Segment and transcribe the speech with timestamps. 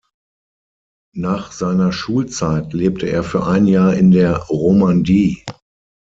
[1.15, 5.45] Nach seiner Schulzeit lebte er für ein Jahr in der Romandie.